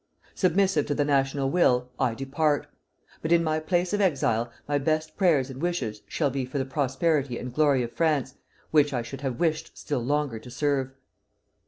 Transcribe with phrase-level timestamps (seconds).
[0.33, 2.65] Submissive to the national will, I depart;
[3.21, 6.65] but in my place of exile my best prayers and wishes shall be for the
[6.65, 8.33] prosperity and glory of France,
[8.71, 10.89] which I should have wished still longer to serve.